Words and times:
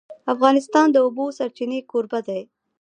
افغانستان 0.33 0.87
د 0.91 0.93
د 0.93 0.97
اوبو 1.05 1.25
سرچینې 1.37 1.79
کوربه 1.91 2.19
دی. 2.27 2.41